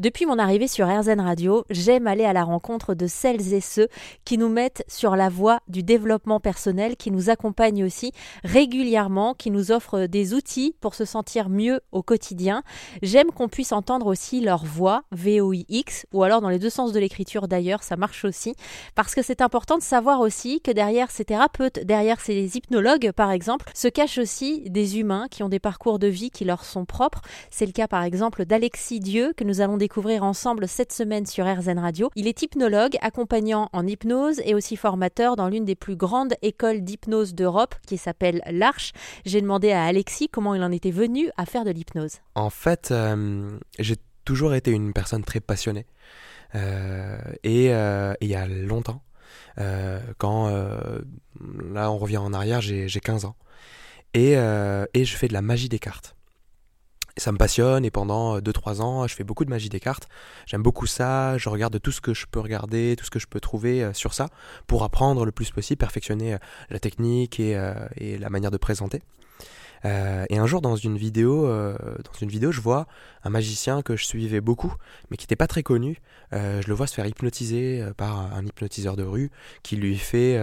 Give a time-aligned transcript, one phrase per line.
[0.00, 3.88] Depuis mon arrivée sur RZN Radio, j'aime aller à la rencontre de celles et ceux
[4.24, 9.50] qui nous mettent sur la voie du développement personnel, qui nous accompagnent aussi régulièrement, qui
[9.50, 12.62] nous offrent des outils pour se sentir mieux au quotidien.
[13.02, 16.98] J'aime qu'on puisse entendre aussi leur voix, VOIX, ou alors dans les deux sens de
[16.98, 18.54] l'écriture d'ailleurs, ça marche aussi,
[18.94, 23.30] parce que c'est important de savoir aussi que derrière ces thérapeutes, derrière ces hypnologues par
[23.30, 26.86] exemple, se cachent aussi des humains qui ont des parcours de vie qui leur sont
[26.86, 27.20] propres.
[27.50, 31.26] C'est le cas par exemple d'Alexis Dieu que nous allons découvrir découvrir ensemble cette semaine
[31.26, 32.12] sur RZN Radio.
[32.14, 36.82] Il est hypnologue, accompagnant en hypnose et aussi formateur dans l'une des plus grandes écoles
[36.82, 38.92] d'hypnose d'Europe qui s'appelle l'Arche.
[39.24, 42.18] J'ai demandé à Alexis comment il en était venu à faire de l'hypnose.
[42.36, 45.86] En fait, euh, j'ai toujours été une personne très passionnée.
[46.54, 49.02] Euh, et, euh, et, il y a longtemps,
[50.18, 50.48] quand
[51.74, 53.34] là on revient en arrière, j'ai 15 ans.
[54.14, 56.14] Et, et je fais de la magie des cartes
[57.16, 60.08] ça me passionne et pendant 2-3 ans, je fais beaucoup de magie des cartes.
[60.46, 63.26] J'aime beaucoup ça, je regarde tout ce que je peux regarder, tout ce que je
[63.26, 64.28] peux trouver euh, sur ça
[64.66, 66.38] pour apprendre le plus possible, perfectionner euh,
[66.70, 69.02] la technique euh, et la manière de présenter.
[69.84, 72.86] Euh, et un jour, dans une vidéo, euh, dans une vidéo, je vois
[73.24, 74.74] un magicien que je suivais beaucoup,
[75.10, 76.00] mais qui n'était pas très connu.
[76.32, 79.30] Euh, je le vois se faire hypnotiser par un hypnotiseur de rue
[79.62, 80.38] qui lui fait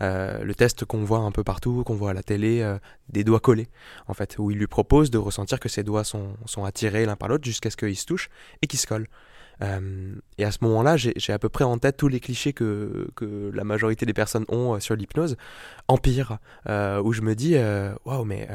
[0.00, 2.76] le test qu'on voit un peu partout, qu'on voit à la télé,
[3.08, 3.68] des doigts collés,
[4.06, 7.16] en fait, où il lui propose de ressentir que ses doigts sont, sont attirés l'un
[7.16, 8.30] par l'autre jusqu'à ce qu'ils se touchent
[8.62, 9.08] et qu'ils se collent.
[9.62, 13.08] Euh, et à ce moment-là, j'ai à peu près en tête tous les clichés que,
[13.16, 15.36] que la majorité des personnes ont euh, sur l'hypnose,
[15.88, 17.56] empire, euh, où je me dis,
[18.04, 18.48] waouh, mais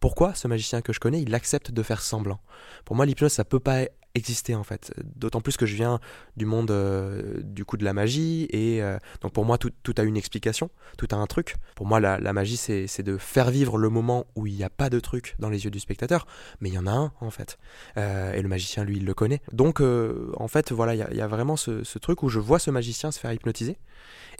[0.00, 2.40] pourquoi ce magicien que je connais, il accepte de faire semblant?
[2.84, 4.92] Pour moi, l'hypnose, ça peut pas exister en fait.
[5.16, 6.00] D'autant plus que je viens
[6.36, 9.94] du monde euh, du coup de la magie et euh, donc pour moi tout, tout,
[9.98, 11.56] a une explication, tout a un truc.
[11.74, 14.70] Pour moi la, la magie c'est de faire vivre le moment où il n'y a
[14.70, 16.26] pas de truc dans les yeux du spectateur,
[16.60, 17.58] mais il y en a un en fait.
[17.96, 19.40] Euh, et le magicien lui il le connaît.
[19.52, 22.70] Donc en fait voilà il y, a vraiment ce, ce, truc où je vois ce
[22.70, 23.78] magicien se faire hypnotiser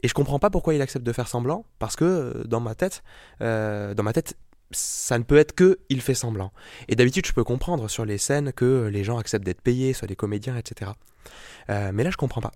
[0.03, 3.03] et je comprends pas pourquoi il accepte de faire semblant parce que dans ma tête
[3.39, 4.35] dans ma tête
[4.73, 6.51] ça ne peut être que il fait semblant.
[6.87, 10.07] Et d'habitude, je peux comprendre sur les scènes que les gens acceptent d'être payés, soit
[10.07, 10.91] des comédiens, etc.
[11.69, 12.51] Euh, mais là, je comprends pas.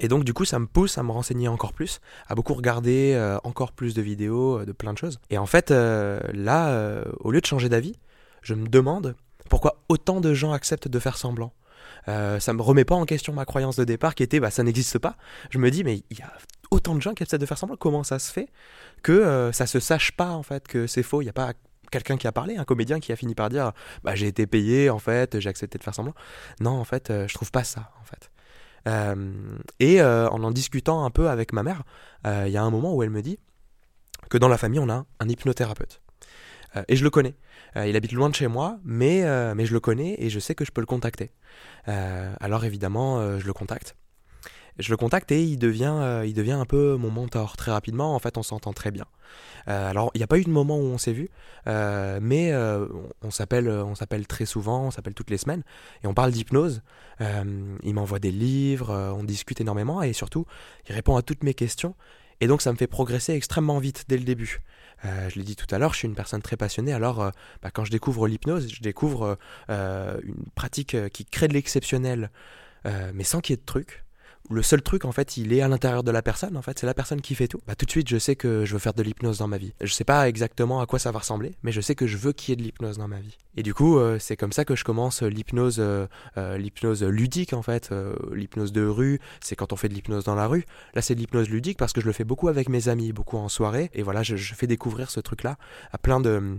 [0.00, 3.12] Et donc, du coup, ça me pousse à me renseigner encore plus, à beaucoup regarder
[3.14, 5.20] euh, encore plus de vidéos, euh, de plein de choses.
[5.30, 7.96] Et en fait, là, au lieu de changer d'avis,
[8.42, 9.14] je me demande
[9.48, 11.52] pourquoi autant de gens acceptent de faire semblant.
[12.06, 14.98] ça me remet pas en question ma croyance de départ qui était bah ça n'existe
[14.98, 15.16] pas.
[15.50, 16.32] Je me dis mais il y a
[16.70, 17.76] autant de gens qui acceptent de faire semblant.
[17.76, 18.48] Comment ça se fait
[19.02, 21.22] que euh, ça se sache pas en fait que c'est faux?
[21.22, 21.52] Il n'y a pas
[21.90, 24.90] quelqu'un qui a parlé, un comédien qui a fini par dire bah j'ai été payé
[24.90, 26.14] en fait, j'ai accepté de faire semblant.
[26.60, 28.30] Non en fait, euh, je trouve pas ça en fait.
[28.86, 31.84] Euh, et en en discutant un peu avec ma mère,
[32.26, 33.38] il y a un moment où elle me dit
[34.28, 36.02] que dans la famille on a un hypnothérapeute.
[36.88, 37.34] et je le connais.
[37.76, 39.22] il habite loin de chez moi, mais,
[39.54, 41.30] mais je le connais et je sais que je peux le contacter.
[41.86, 43.96] alors évidemment, je le contacte
[44.78, 47.56] je le contacte et il devient, euh, il devient un peu mon mentor.
[47.56, 49.06] Très rapidement, en fait, on s'entend très bien.
[49.68, 51.30] Euh, alors, il n'y a pas eu de moment où on s'est vu,
[51.66, 52.52] euh, mais
[53.22, 55.62] on s'appelle, on s'appelle très souvent, on s'appelle toutes les semaines,
[56.02, 56.82] et on parle d'hypnose.
[57.20, 60.46] il m'envoie des livres, on discute énormément, et surtout,
[60.88, 61.94] il répond à toutes mes questions.
[62.40, 64.60] Et donc, ça me fait progresser extrêmement vite dès le début.
[65.04, 66.92] je l'ai dit tout à l'heure, je suis une personne très passionnée.
[66.92, 67.30] Alors,
[67.62, 72.30] bah, quand je découvre l'hypnose, je découvre une pratique qui crée de l'exceptionnel,
[72.84, 74.03] mais sans qu'il y ait de trucs
[74.50, 76.86] le seul truc en fait il est à l'intérieur de la personne en fait c'est
[76.86, 77.60] la personne qui fait tout.
[77.66, 79.72] Bah tout de suite je sais que je veux faire de l'hypnose dans ma vie.
[79.80, 82.32] Je sais pas exactement à quoi ça va ressembler mais je sais que je veux
[82.32, 83.36] qu'il y ait de l'hypnose dans ma vie.
[83.56, 86.06] Et du coup euh, c'est comme ça que je commence l'hypnose euh,
[86.36, 87.92] euh, l'hypnose ludique en fait
[88.32, 89.20] l'hypnose de rue.
[89.40, 90.64] C'est quand on fait de l'hypnose dans la rue.
[90.94, 93.38] Là c'est de l'hypnose ludique parce que je le fais beaucoup avec mes amis beaucoup
[93.38, 93.90] en soirée.
[93.94, 95.56] Et voilà je fais découvrir ce truc là
[95.92, 96.58] à plein de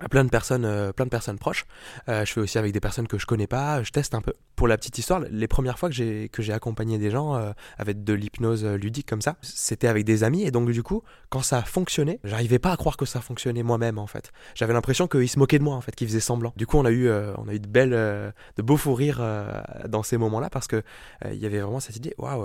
[0.00, 1.64] à plein de personnes, euh, plein de personnes proches.
[2.08, 3.82] Euh, je fais aussi avec des personnes que je connais pas.
[3.82, 4.32] Je teste un peu.
[4.56, 7.52] Pour la petite histoire, les premières fois que j'ai que j'ai accompagné des gens euh,
[7.78, 11.42] avec de l'hypnose ludique comme ça, c'était avec des amis et donc du coup, quand
[11.42, 14.32] ça a fonctionné, j'arrivais pas à croire que ça fonctionnait moi-même en fait.
[14.54, 16.52] J'avais l'impression qu'ils se moquaient de moi en fait, qu'ils faisaient semblant.
[16.56, 19.22] Du coup, on a eu on a eu de belles, de beaux fous rires
[19.88, 20.82] dans ces moments-là parce que
[21.26, 22.44] il y avait vraiment cette idée, waouh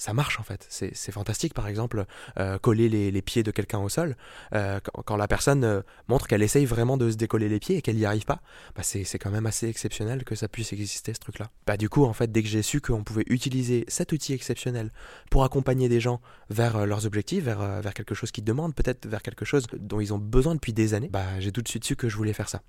[0.00, 0.66] ça marche en fait.
[0.70, 2.06] C'est fantastique, par exemple,
[2.38, 4.16] euh, coller les, pieds de quelqu'un au sol.
[4.54, 7.82] Euh, quand, la personne euh, montre qu'elle essaye vraiment de se décoller les pieds et
[7.82, 8.40] qu'elle n'y arrive pas,
[8.74, 11.50] bah c'est quand même assez exceptionnel que ça puisse exister ce truc-là.
[11.66, 14.90] Bah du coup, en fait, dès que j'ai su qu'on pouvait utiliser cet outil exceptionnel
[15.30, 19.44] pour accompagner des gens vers leurs objectifs, vers, quelque chose qu'ils demandent, peut-être vers quelque
[19.44, 22.08] chose dont ils ont besoin depuis des années, bah j'ai tout de suite su que
[22.08, 22.62] je voulais faire ça.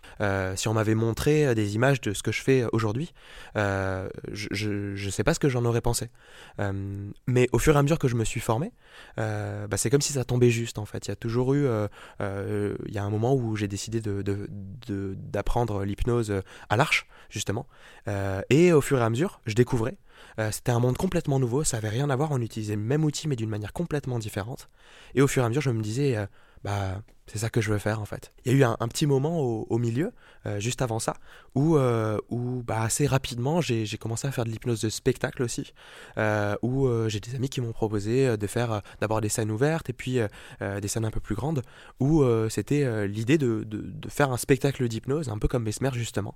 [0.57, 3.13] si on m'avait montré des images de ce que je fais aujourd'hui,
[3.55, 6.09] je, je sais pas ce que j'en aurais pensé
[7.27, 8.71] Mais au fur et à mesure que je me suis formé,
[9.19, 11.07] euh, bah, c'est comme si ça tombait juste en fait.
[11.07, 11.87] Il y a toujours eu, euh,
[12.19, 17.67] euh, il y a un moment où j'ai décidé d'apprendre de, l'hypnose à l'arche justement.
[18.49, 19.97] et au fur et à mesure, je découvrais.
[20.51, 22.31] C'était un monde complètement nouveau, ça avait rien à voir.
[22.31, 24.69] On utilisait le même outil mais d'une manière complètement différente.
[25.13, 26.17] Et au fur et à mesure, je me disais,
[26.63, 28.33] bah c'est ça que je veux faire en fait.
[28.43, 30.11] Il y a eu un, petit moment au, milieu,
[30.45, 31.15] euh, juste avant ça,
[31.55, 35.73] où, euh, où bah, assez rapidement j'ai commencé à faire de l'hypnose de spectacle aussi,
[36.17, 39.93] euh, où j'ai des amis qui m'ont proposé de faire d'abord des scènes ouvertes et
[39.93, 40.19] puis
[40.59, 41.61] des scènes un peu plus grandes,
[41.99, 46.35] où c'était l'idée de, de, faire un spectacle d'hypnose, un peu comme Mesmer justement.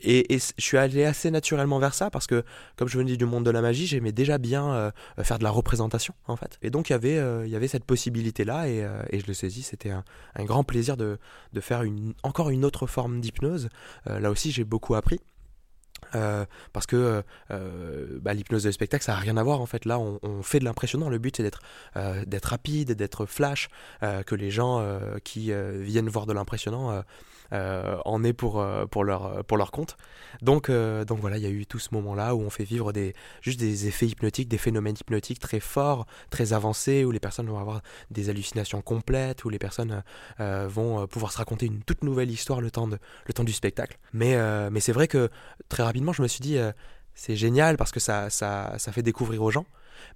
[0.00, 2.42] Et, je suis allé assez naturellement vers ça parce que,
[2.76, 6.14] comme je venais du monde de la magie, j'aimais déjà bien faire de la représentation
[6.26, 6.58] en fait.
[6.62, 10.04] Et donc il y avait, y avait cette possibilité là et, je le C'était un,
[10.44, 11.18] grand plaisir de,
[11.60, 11.82] faire
[12.22, 13.68] encore une autre forme d'hypnose.
[14.06, 15.20] là aussi, j'ai beaucoup appris.
[16.72, 20.42] parce que bah, l'hypnose de spectacle ça n'a rien à voir en fait là on,
[20.42, 23.68] fait de l'impressionnant le but c'est d'être rapide d'être flash
[24.00, 27.02] que les gens qui viennent voir de l'impressionnant euh,
[27.52, 29.96] en est pour, euh, pour, leur, pour leur compte.
[30.42, 32.92] Donc, euh, donc voilà, il y a eu tout ce moment-là où on fait vivre
[32.92, 37.48] des, juste des effets hypnotiques, des phénomènes hypnotiques très forts, très avancés, où les personnes
[37.48, 37.80] vont avoir
[38.10, 40.02] des hallucinations complètes, où les personnes
[40.38, 43.98] vont pouvoir se raconter une toute nouvelle histoire le temps, de, le temps du spectacle.
[44.12, 44.36] Mais,
[44.70, 45.30] mais c'est vrai que
[45.68, 46.58] très rapidement, je me suis dit,
[47.14, 49.66] c'est génial parce que ça, ça, ça fait découvrir aux gens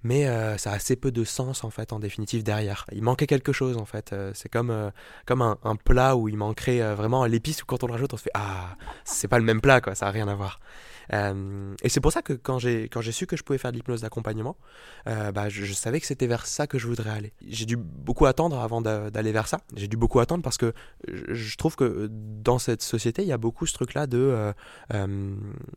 [0.02, 2.86] mais euh, ça a assez peu de sens en fait en définitive derrière.
[2.92, 4.12] Il manquait quelque chose en fait.
[4.12, 4.90] Euh, c'est comme, euh,
[5.26, 8.24] comme un, plat où il manquerait vraiment l'épice où quand on le rajoute on se
[8.24, 10.60] fait ah c'est pas le même plat quoi, ça a rien à voir.
[11.10, 13.76] Et c'est pour ça que quand j'ai quand j'ai su que je pouvais faire de
[13.76, 14.56] l'hypnose d'accompagnement,
[15.04, 17.32] bah, je, savais que c'était vers ça que je voudrais aller.
[17.46, 19.60] J'ai dû beaucoup attendre avant d'aller vers ça.
[19.76, 20.72] J'ai dû beaucoup attendre parce que
[21.08, 24.52] je, trouve que dans cette société, il y a beaucoup ce truc-là de
[24.94, 25.34] euh,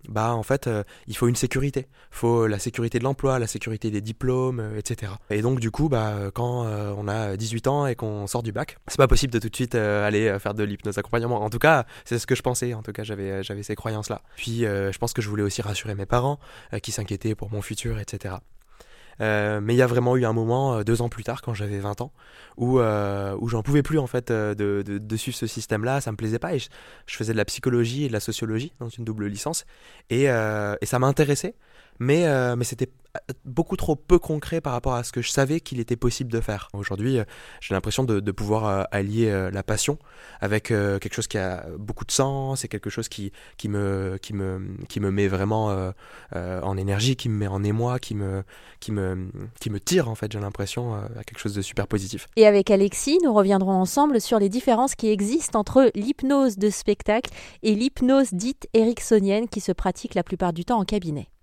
[0.07, 0.69] bah en fait,
[1.07, 1.87] il faut une sécurité.
[2.11, 5.13] Il faut la sécurité de l'emploi, la sécurité diplômes, etc.
[5.29, 8.77] Et donc du coup, bah quand on a 18 ans et qu'on sort du bac,
[8.87, 11.41] c'est pas possible de tout de suite aller faire de l'hypnose d'accompagnement.
[11.41, 12.73] En tout cas, c'est ce que je pensais.
[12.73, 14.21] En tout cas, j'avais ces croyances-là.
[14.35, 16.39] Puis je pense que je voulais aussi rassurer mes parents
[16.73, 18.35] euh, qui s'inquiétaient pour mon futur, etc.
[19.21, 21.53] Euh, mais il y a vraiment eu un moment, euh, deux ans plus tard, quand
[21.53, 22.11] j'avais 20 ans,
[22.57, 26.53] où, j'en pouvais plus en fait de, de, suivre ce système-là, ça me plaisait pas,
[26.53, 26.67] et je,
[27.07, 29.65] faisais de la psychologie et de la sociologie dans une double licence,
[30.09, 31.55] et, et ça m'intéressait,
[31.99, 32.25] mais,
[32.57, 32.89] mais c'était
[33.45, 36.39] beaucoup trop peu concret par rapport à ce que je savais qu'il était possible de
[36.41, 36.69] faire.
[36.73, 37.23] Aujourd'hui, euh,
[37.61, 39.97] j'ai l'impression de, pouvoir euh, allier euh, la passion
[40.41, 44.33] avec quelque chose qui a beaucoup de sens et quelque chose qui, qui, me, qui,
[44.33, 45.93] me, qui me met vraiment
[46.33, 48.43] en énergie, qui me met en émoi, qui me,
[48.79, 49.29] qui me,
[49.59, 52.27] qui me tire en fait, j'ai l'impression, à quelque chose de super positif.
[52.35, 57.31] Et avec Alexis, nous reviendrons ensemble sur les différences qui existent entre l'hypnose de spectacle
[57.63, 61.29] et l'hypnose dite ericksonienne qui se pratique la plupart du temps en cabinet.